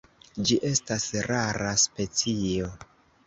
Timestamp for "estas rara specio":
0.69-2.73